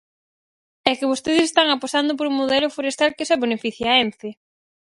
[0.89, 4.29] É que vostedes están apostando por un modelo forestal que só beneficia a Ence.